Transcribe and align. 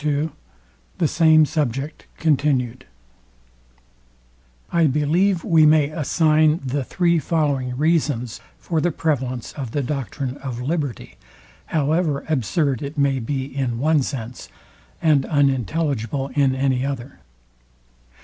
II 0.03 0.31
THE 0.97 1.07
SAME 1.07 1.45
SUBJECT 1.45 2.07
CONTINUed 2.17 2.85
I 4.71 4.87
believe 4.87 5.43
we 5.43 5.67
may 5.67 5.91
assign 5.91 6.59
the 6.65 6.83
three 6.83 7.19
following 7.19 7.77
reasons 7.77 8.41
for 8.57 8.81
the 8.81 8.89
prevalance 8.89 9.53
of 9.53 9.73
the 9.73 9.83
doctrine 9.83 10.37
of 10.39 10.59
liberty, 10.59 11.17
however 11.67 12.25
absurd 12.27 12.81
it 12.81 12.97
may 12.97 13.19
be 13.19 13.45
in 13.45 13.77
one 13.77 14.01
sense, 14.01 14.49
and 15.03 15.23
unintelligible 15.27 16.29
in 16.29 16.55
any 16.55 16.83
other. 16.83 17.19